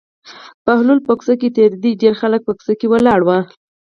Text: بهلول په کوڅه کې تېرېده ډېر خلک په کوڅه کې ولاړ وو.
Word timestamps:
بهلول 0.65 0.99
په 1.07 1.11
کوڅه 1.17 1.33
کې 1.39 1.49
تېرېده 1.55 1.89
ډېر 2.01 2.13
خلک 2.21 2.41
په 2.45 2.53
کوڅه 2.57 2.73
کې 2.79 2.87
ولاړ 2.89 3.19
وو. 3.23 3.39